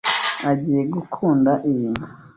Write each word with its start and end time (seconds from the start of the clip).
Agiye 0.49 0.81
gukunda 0.95 1.51
ibi. 1.71 1.89